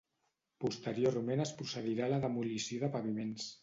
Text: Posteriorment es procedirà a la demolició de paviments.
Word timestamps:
Posteriorment 0.65 1.45
es 1.45 1.53
procedirà 1.61 2.09
a 2.09 2.11
la 2.17 2.23
demolició 2.27 2.85
de 2.87 2.95
paviments. 2.99 3.53